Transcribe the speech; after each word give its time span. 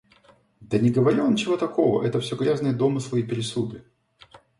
Да 0.61 0.79
не 0.79 0.89
говорил 0.89 1.25
он 1.25 1.33
ничего 1.33 1.57
такого, 1.57 2.03
это 2.03 2.19
всё 2.19 2.35
грязные 2.35 2.73
домыслы 2.73 3.19
и 3.19 3.23
пересуды! 3.23 3.83